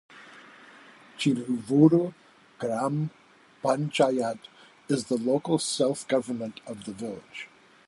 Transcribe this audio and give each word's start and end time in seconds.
Chiluvuru 1.19 2.15
gram 2.57 3.11
panchayat 3.63 4.39
is 4.89 5.03
the 5.05 5.17
local 5.17 5.59
self-government 5.59 6.59
of 6.65 6.85
the 6.85 6.91
village. 6.91 7.47